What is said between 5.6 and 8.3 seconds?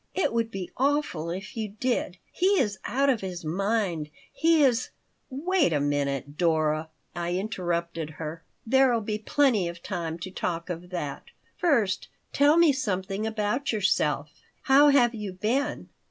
a minute, Dora," I interrupted